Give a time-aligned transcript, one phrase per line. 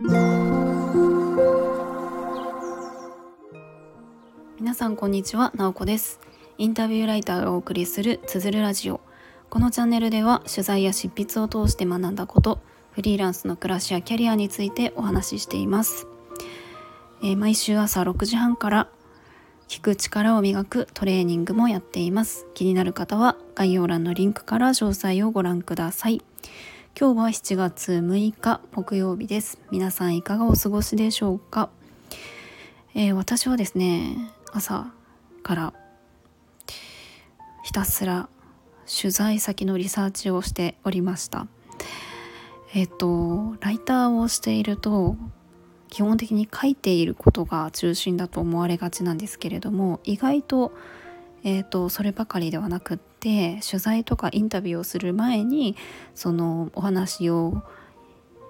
[0.00, 0.14] 皆
[4.74, 6.20] さんこんにちは、なおこです。
[6.56, 9.00] インタビューライターがお送りするつづるラジオ。
[9.50, 12.60] このチャンネルでは取材や執筆を通して学んだこと
[12.92, 16.06] フリーランスの暮らしやキャリアについてお話ししています、
[17.22, 18.88] えー、毎週朝6時半から
[19.66, 22.46] 聞く力を磨くトレーニングもやっています。
[22.54, 26.22] 気になる方は概要欄のリンクから詳細をご覧ください。
[27.00, 29.60] 今日は7月6日木曜日です。
[29.70, 31.70] 皆さんいかがお過ごしでしょうか、
[32.96, 34.16] えー、私はですね
[34.52, 34.92] 朝
[35.44, 35.74] から
[37.62, 38.28] ひたすら
[38.84, 41.46] 取材先のリサーチをしておりました。
[42.74, 45.14] えっ、とライターをしていると
[45.90, 50.72] 基本的に書いていることが中心だと思われがちなんですけれども意外と,、
[51.44, 55.76] えーと、そればかりではなくって取材とかインタビューをする前に
[56.14, 57.62] そのお話を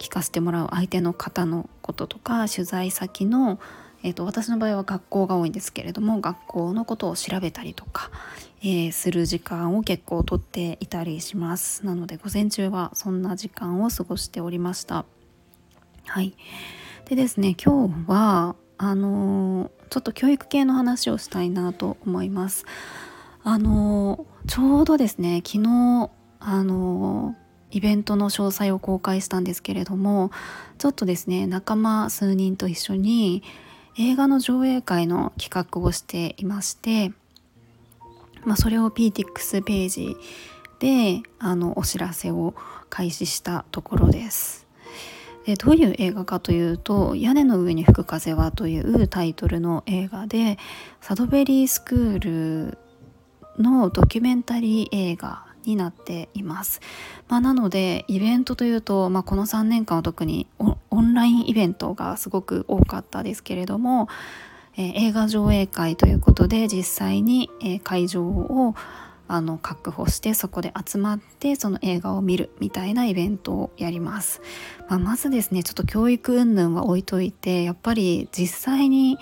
[0.00, 3.60] 聞かせてもらう相手の方のこととか取材先の、
[4.02, 8.10] えーと、私の場合は学校が多いんですけれども学校のことを調べたりとか、
[8.62, 11.86] えー、する時間を結構とっていたりします。
[11.86, 15.04] なので午前中はそんな時間を過ごしておりました。
[16.06, 16.34] はい。
[17.04, 22.64] でですね今日はあのちょっと教育系の話をしたいなと思います。
[23.44, 27.34] あのちょうどですね昨日あの
[27.70, 30.30] イベントの詳細を公開したんですけれども
[30.78, 33.42] ちょっとですね仲間数人と一緒に
[33.98, 37.12] 映画の上映会の企画をしていまして、
[38.44, 40.16] まあ、それを PTX ページ
[40.78, 42.54] であのお知らせを
[42.90, 44.66] 開始したところです。
[45.46, 50.58] でどういう映画かというと「屋根の上に吹く風は」というタイトルの映画で
[51.00, 52.78] サドベリースクール
[53.58, 56.80] のドキュメンタリー映画になっています。
[57.28, 64.08] まあ、なのでイベントというと、まあ、この3年間は特にオンラインイベントがすごく多かったですけれども、
[64.76, 68.74] えー、映画上映会ということで実際に、えー、会場を
[69.26, 74.42] あの確保してそこで集まってその映画を見るみたいなイベントをやります、
[74.88, 79.18] まあ、まずですねちょっと教育云々は置いといてやっぱり実際に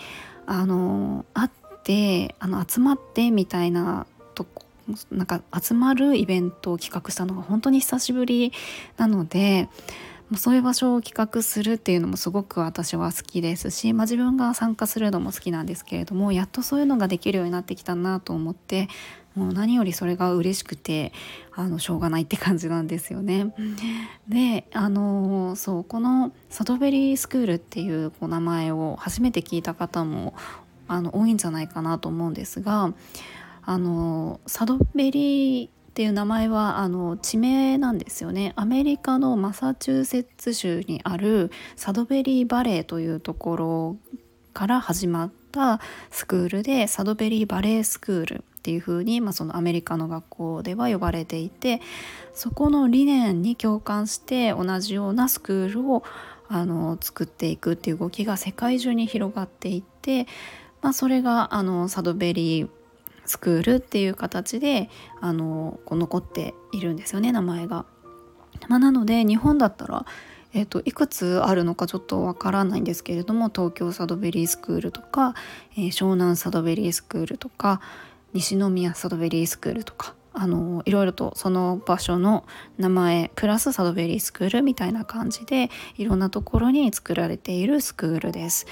[0.46, 1.50] あの会っ
[1.84, 4.06] てあの集まってみたいな
[5.10, 8.52] なんか集まるイベントを企画したのが本当に久しぶり
[8.96, 9.68] なので
[10.36, 18.88] そういう場所を企画するっていうのもすごく私は好きですし、まあ、自分が参加するのも好きなんですけれどもやっとそういうのができるようになってきたなと思って
[19.34, 21.12] もう何よりそれが嬉しくて
[21.54, 23.54] あのしょうがないって感じなんですよね。
[24.28, 30.34] であのそうこのサドベリースクールっていうこう名前を初めて聞いた方も
[30.86, 32.92] あの多いんじゃないかなと思うんですが
[33.64, 38.54] あのサドベリーっていう名前はあの地名なんですよね。
[38.56, 43.96] アメリカのマサチューセッツ州にあるサドベリーバレーというところ
[44.54, 45.80] から始まった
[46.10, 51.80] スクールでサドベリーバレースクールっていう風に、まあ、そのアメリカの学校では呼ばれていて
[52.32, 56.04] そこの理念に共感して同じようなスクールを
[56.48, 60.26] あの作っていくっていう動きが世界中に広がっていって、
[60.80, 62.68] まあ、それがあのサドベリー
[63.24, 64.90] スクールっていう形で
[65.20, 67.86] あのこう残っているんですよね名前が。
[68.68, 70.06] まあ、なので日本だったら
[70.54, 75.34] えーと、いくつあるのかちょっとわからないんですけれども東京サドベリースクールとか、
[75.76, 77.80] えー、湘南サドベリースクールとか
[78.34, 82.44] 西宮サドベリースクールとかあのいろいろとその場所の
[82.78, 88.66] 名前プラスサドベリースクールみたいな感じでいろんなところに作られているスクールです。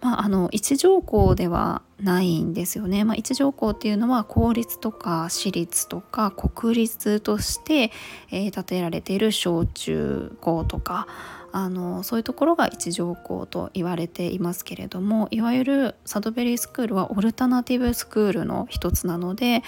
[0.00, 3.04] まあ、あの一条校ではないんですよね。
[3.04, 7.92] まあ、一条校っていうのは公立とか私立とか国立として、
[8.30, 11.06] えー、建てられている小中高とか
[11.52, 19.62] あのそういうところが一条校と言われていますけれどもいわゆるサドベリースクールはオルタナティブスクールの一つなので、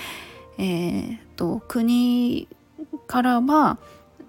[0.58, 2.48] えーと、国
[3.06, 3.78] からは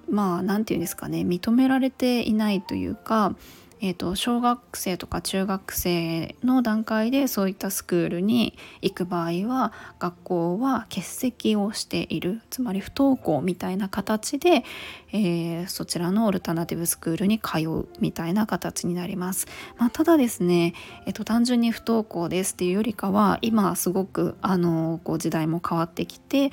[0.09, 3.35] まあ何て言うんですかね認められていないというか
[3.85, 14.63] えーと、小学生とか中学生の段階でそういったスクールに行く場合は学校は欠席をしているつまり不登校みたいな形で、
[15.11, 19.47] えー、そちらのオルタナティブスクールに通うみたいな形になります。
[19.77, 20.73] まあ、ただですね、
[21.05, 26.51] えーと、単純に不登校ですっていうよりかは今すごくあのこう時代も変わってきて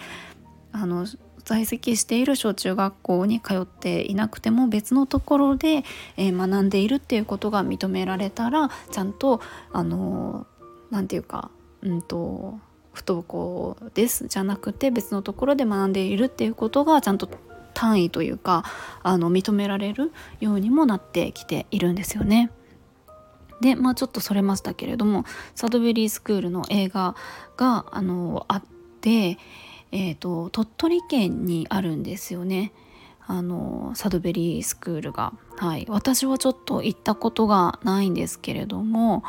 [0.73, 1.07] あの
[1.51, 5.83] 在籍している小中学校に通っていなくても別のところで、
[6.17, 9.41] え、学んでいるっていうことが認められたらちゃんと
[9.73, 10.47] あの
[10.93, 11.51] 何て言うか
[11.83, 12.61] うんと
[12.93, 17.29] 不登校ですじゃなくて別のところで学んでいるっていうことがちゃんと
[17.75, 18.65] 単位というか
[19.03, 22.53] あの認められるようにもなってきているんですよね。
[23.61, 25.25] でまあちょっとそれましたけれども
[25.57, 27.17] サドベリースクールの映画
[27.57, 28.63] があのあっ
[29.01, 29.37] て、
[29.93, 32.73] えーと、鳥取県にあるんですよね。
[33.27, 39.23] あのサドベリースクールが、はい、私はちょっと行ったことがないんですけれども、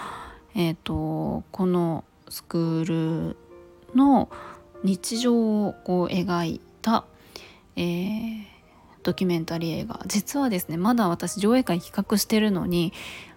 [0.55, 3.37] えーと、このスクール
[3.93, 4.29] の
[4.83, 7.05] 日常をこう描いた、
[7.75, 8.43] えー、
[9.03, 10.01] ドキュメンタリー映画。
[10.07, 12.93] 実はですねまだ私上映会企画してるのに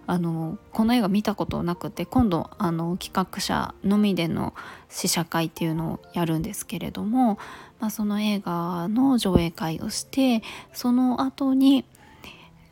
[0.07, 4.53] あのこの映画見たことなくて今度あの企画者のみでの
[4.89, 7.39] 試写会っていうのをやるんですけれども、
[7.79, 11.85] まあ、その映画の上映会をしてその後に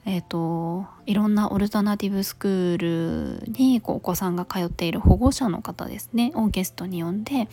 [0.06, 7.48] えーと、いろんなオルタナティブスクールにこうお子さんが通っている保護者の方ですねをゲストに呼んで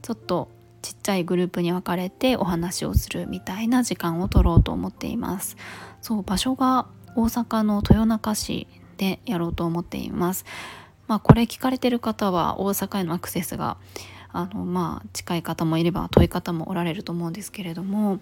[0.00, 0.48] ちょっと
[0.82, 5.56] ちっちゃいグループに分かれてお話をするみたいな時間を取ろうと思っています。
[6.00, 6.86] そう場所が
[7.16, 8.66] 大阪の豊中市
[8.96, 10.44] でやろうと思っています。
[11.06, 13.76] まあ、これ聞かれてる方は大阪へのアクセスが
[14.32, 18.20] あのまあ近い方もいれば遠い方もおられると思うんですけれども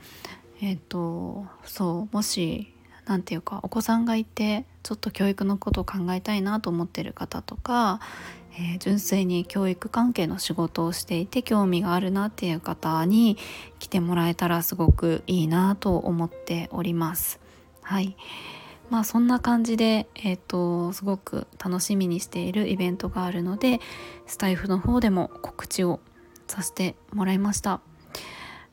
[0.63, 2.73] えっ、ー、とそうもし
[3.05, 8.01] 何て言うかお子さんがいてちょっと教育のことを考えたいなと思ってる方とか、
[8.61, 13.39] えー、純粋に教育関係の仕事をしていて興味があるなっていう方に
[13.79, 17.41] 来てもらえたらすごくいいなと思っております。
[17.83, 18.17] はい
[18.91, 23.81] まあそんな感じで、えーと、すごく楽しみにしているイベントがあるので
[24.27, 26.01] スタイフの方でも告知を
[26.47, 27.81] させてもらいました。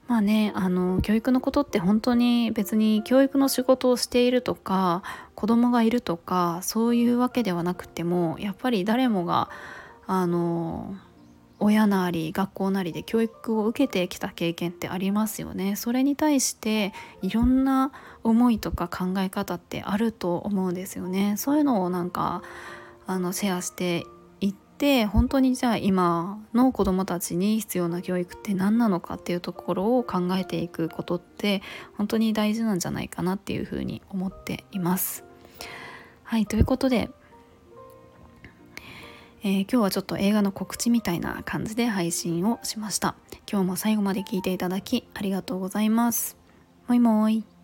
[0.07, 5.01] まあねあの教育のことって本当に別に教育の仕事をしているとか
[5.33, 9.49] 子供がいるとかそういうわけではなくてもやっぱり誰もが
[10.05, 10.95] あの
[11.59, 15.75] 親なり学校なりで教育を受けてきた経験ってありますよね。
[15.75, 17.91] それに対していろんな
[18.23, 21.35] 思いとか考え方ってあると思うんですよね。
[21.37, 22.43] そういうのをなんか
[23.07, 24.05] あのシェアして
[24.75, 31.61] いって本当にじゃあ今の子どもたちに必要な教育って何なのかっていうところを考えていくことって
[31.97, 35.23] 本当に大事なんじゃないかなっていうふうに思っています。
[36.23, 37.09] はいということで
[39.43, 43.13] えー、今日はちょっと映画の告知みたいな感じで配信をしました。
[43.49, 46.35] 今日も最後まで聞いていただきありがとうございます。
[46.87, 47.54] もいもい。